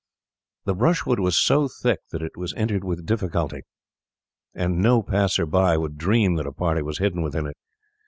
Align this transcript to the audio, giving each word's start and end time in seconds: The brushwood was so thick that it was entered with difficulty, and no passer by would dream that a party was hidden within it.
The 0.65 0.73
brushwood 0.73 1.19
was 1.19 1.37
so 1.39 1.67
thick 1.67 1.99
that 2.09 2.23
it 2.23 2.35
was 2.35 2.55
entered 2.55 2.83
with 2.83 3.05
difficulty, 3.05 3.61
and 4.55 4.81
no 4.81 5.03
passer 5.03 5.45
by 5.45 5.77
would 5.77 5.99
dream 5.99 6.37
that 6.37 6.47
a 6.47 6.51
party 6.51 6.81
was 6.81 6.97
hidden 6.97 7.21
within 7.21 7.45
it. 7.45 7.55